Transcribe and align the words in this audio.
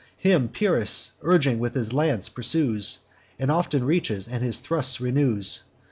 Him 0.17 0.47
Pyrrhus, 0.49 1.11
urging 1.21 1.59
with 1.59 1.75
his 1.75 1.93
lance, 1.93 2.27
pursues, 2.27 3.01
And 3.37 3.51
often 3.51 3.83
reaches, 3.83 4.27
and 4.27 4.41
his 4.43 4.57
thrusts 4.57 4.99
renews. 4.99 5.61